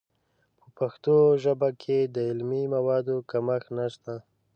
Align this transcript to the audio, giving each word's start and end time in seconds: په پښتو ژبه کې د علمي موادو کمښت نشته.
په 0.59 0.67
پښتو 0.77 1.15
ژبه 1.43 1.69
کې 1.81 1.97
د 2.15 2.17
علمي 2.29 2.63
موادو 2.75 3.15
کمښت 3.31 3.67
نشته. 3.77 4.13